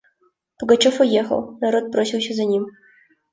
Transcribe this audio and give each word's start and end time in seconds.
Пугачев 0.57 0.97
уехал; 0.99 1.41
народ 1.61 1.91
бросился 1.91 2.33
за 2.33 2.45
ним. 2.45 2.65